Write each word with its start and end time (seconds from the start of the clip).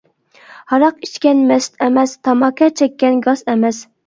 ھاراق 0.71 1.03
ئىچكەن 1.07 1.43
مەست 1.51 1.77
ئەمەس، 1.87 2.15
تاماكا 2.29 2.71
چەككەن 2.81 3.23
گاس 3.31 3.47
ئەمەس. 3.53 3.85